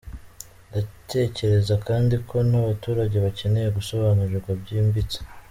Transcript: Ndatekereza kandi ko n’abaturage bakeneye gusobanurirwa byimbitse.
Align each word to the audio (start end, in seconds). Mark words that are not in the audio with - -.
Ndatekereza 0.69 1.73
kandi 1.87 2.15
ko 2.29 2.35
n’abaturage 2.49 3.15
bakeneye 3.25 3.67
gusobanurirwa 3.77 4.51
byimbitse. 4.63 5.17